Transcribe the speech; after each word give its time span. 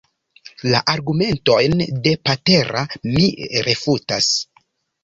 La 0.69 0.79
argumentojn 0.93 1.85
de 2.09 2.15
Patera 2.31 2.87
mi 3.13 3.31
refutas. 3.71 4.35